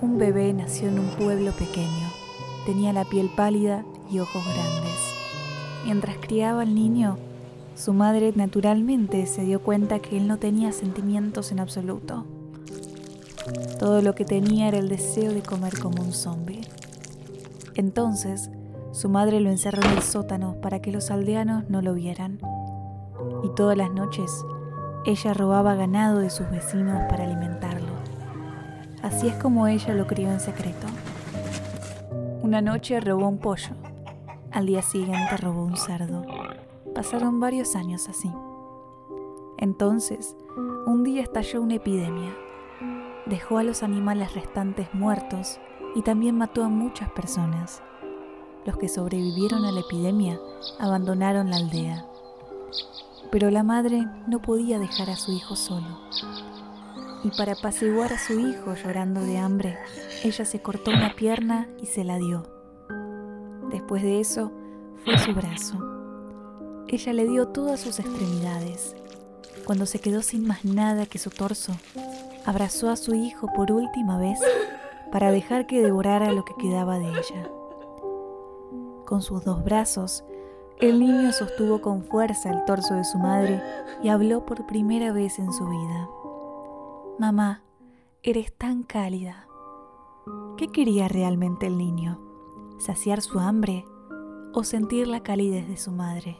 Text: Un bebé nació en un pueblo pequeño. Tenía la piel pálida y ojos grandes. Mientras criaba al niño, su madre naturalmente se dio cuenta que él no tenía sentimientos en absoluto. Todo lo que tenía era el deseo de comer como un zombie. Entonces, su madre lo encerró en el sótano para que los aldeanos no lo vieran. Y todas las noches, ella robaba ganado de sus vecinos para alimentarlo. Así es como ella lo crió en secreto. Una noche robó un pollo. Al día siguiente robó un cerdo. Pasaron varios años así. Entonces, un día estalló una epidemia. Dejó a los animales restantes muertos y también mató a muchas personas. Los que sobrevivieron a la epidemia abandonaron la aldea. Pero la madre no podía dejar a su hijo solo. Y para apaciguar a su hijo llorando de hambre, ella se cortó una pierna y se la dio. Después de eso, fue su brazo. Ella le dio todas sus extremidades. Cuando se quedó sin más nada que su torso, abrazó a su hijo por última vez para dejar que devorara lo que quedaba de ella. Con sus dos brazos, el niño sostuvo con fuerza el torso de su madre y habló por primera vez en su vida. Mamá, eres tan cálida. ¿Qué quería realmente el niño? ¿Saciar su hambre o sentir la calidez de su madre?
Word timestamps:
Un 0.00 0.16
bebé 0.16 0.52
nació 0.52 0.88
en 0.88 1.00
un 1.00 1.08
pueblo 1.08 1.50
pequeño. 1.50 2.08
Tenía 2.64 2.92
la 2.92 3.04
piel 3.04 3.30
pálida 3.34 3.84
y 4.08 4.20
ojos 4.20 4.44
grandes. 4.44 5.14
Mientras 5.84 6.16
criaba 6.18 6.62
al 6.62 6.72
niño, 6.72 7.18
su 7.74 7.92
madre 7.92 8.32
naturalmente 8.36 9.26
se 9.26 9.42
dio 9.42 9.60
cuenta 9.60 9.98
que 9.98 10.16
él 10.16 10.28
no 10.28 10.36
tenía 10.36 10.70
sentimientos 10.70 11.50
en 11.50 11.58
absoluto. 11.58 12.26
Todo 13.80 14.00
lo 14.00 14.14
que 14.14 14.24
tenía 14.24 14.68
era 14.68 14.78
el 14.78 14.88
deseo 14.88 15.32
de 15.32 15.42
comer 15.42 15.76
como 15.80 16.00
un 16.00 16.12
zombie. 16.12 16.60
Entonces, 17.74 18.50
su 18.92 19.08
madre 19.08 19.40
lo 19.40 19.50
encerró 19.50 19.82
en 19.82 19.96
el 19.96 20.02
sótano 20.02 20.60
para 20.60 20.80
que 20.80 20.92
los 20.92 21.10
aldeanos 21.10 21.68
no 21.70 21.82
lo 21.82 21.94
vieran. 21.94 22.38
Y 23.42 23.48
todas 23.56 23.76
las 23.76 23.90
noches, 23.90 24.44
ella 25.04 25.34
robaba 25.34 25.74
ganado 25.74 26.20
de 26.20 26.30
sus 26.30 26.48
vecinos 26.50 27.02
para 27.08 27.24
alimentarlo. 27.24 27.67
Así 29.08 29.26
es 29.26 29.36
como 29.36 29.66
ella 29.66 29.94
lo 29.94 30.06
crió 30.06 30.30
en 30.30 30.38
secreto. 30.38 30.86
Una 32.42 32.60
noche 32.60 33.00
robó 33.00 33.26
un 33.26 33.38
pollo. 33.38 33.70
Al 34.50 34.66
día 34.66 34.82
siguiente 34.82 35.34
robó 35.38 35.64
un 35.64 35.78
cerdo. 35.78 36.26
Pasaron 36.94 37.40
varios 37.40 37.74
años 37.74 38.06
así. 38.10 38.30
Entonces, 39.56 40.36
un 40.84 41.04
día 41.04 41.22
estalló 41.22 41.62
una 41.62 41.76
epidemia. 41.76 42.36
Dejó 43.24 43.56
a 43.56 43.62
los 43.62 43.82
animales 43.82 44.34
restantes 44.34 44.92
muertos 44.92 45.58
y 45.94 46.02
también 46.02 46.36
mató 46.36 46.62
a 46.62 46.68
muchas 46.68 47.10
personas. 47.10 47.82
Los 48.66 48.76
que 48.76 48.90
sobrevivieron 48.90 49.64
a 49.64 49.72
la 49.72 49.80
epidemia 49.80 50.38
abandonaron 50.78 51.48
la 51.48 51.56
aldea. 51.56 52.04
Pero 53.32 53.50
la 53.50 53.62
madre 53.62 54.06
no 54.26 54.42
podía 54.42 54.78
dejar 54.78 55.08
a 55.08 55.16
su 55.16 55.32
hijo 55.32 55.56
solo. 55.56 55.96
Y 57.24 57.30
para 57.30 57.52
apaciguar 57.52 58.12
a 58.12 58.18
su 58.18 58.38
hijo 58.38 58.74
llorando 58.74 59.20
de 59.22 59.38
hambre, 59.38 59.76
ella 60.22 60.44
se 60.44 60.62
cortó 60.62 60.90
una 60.90 61.14
pierna 61.16 61.68
y 61.80 61.86
se 61.86 62.04
la 62.04 62.16
dio. 62.16 62.44
Después 63.70 64.02
de 64.02 64.20
eso, 64.20 64.52
fue 65.04 65.18
su 65.18 65.34
brazo. 65.34 65.78
Ella 66.86 67.12
le 67.12 67.26
dio 67.26 67.48
todas 67.48 67.80
sus 67.80 67.98
extremidades. 67.98 68.96
Cuando 69.66 69.84
se 69.84 70.00
quedó 70.00 70.22
sin 70.22 70.46
más 70.46 70.64
nada 70.64 71.06
que 71.06 71.18
su 71.18 71.30
torso, 71.30 71.72
abrazó 72.46 72.88
a 72.88 72.96
su 72.96 73.14
hijo 73.14 73.48
por 73.54 73.72
última 73.72 74.18
vez 74.18 74.38
para 75.12 75.30
dejar 75.30 75.66
que 75.66 75.82
devorara 75.82 76.32
lo 76.32 76.44
que 76.44 76.54
quedaba 76.54 76.98
de 76.98 77.08
ella. 77.08 77.50
Con 79.04 79.22
sus 79.22 79.44
dos 79.44 79.64
brazos, 79.64 80.24
el 80.80 81.00
niño 81.00 81.32
sostuvo 81.32 81.80
con 81.80 82.04
fuerza 82.04 82.50
el 82.50 82.64
torso 82.64 82.94
de 82.94 83.04
su 83.04 83.18
madre 83.18 83.60
y 84.02 84.08
habló 84.08 84.46
por 84.46 84.66
primera 84.66 85.12
vez 85.12 85.38
en 85.38 85.52
su 85.52 85.66
vida. 85.66 86.08
Mamá, 87.18 87.64
eres 88.22 88.52
tan 88.56 88.84
cálida. 88.84 89.48
¿Qué 90.56 90.68
quería 90.68 91.08
realmente 91.08 91.66
el 91.66 91.76
niño? 91.76 92.20
¿Saciar 92.78 93.22
su 93.22 93.40
hambre 93.40 93.84
o 94.54 94.62
sentir 94.62 95.08
la 95.08 95.24
calidez 95.24 95.66
de 95.66 95.76
su 95.78 95.90
madre? 95.90 96.36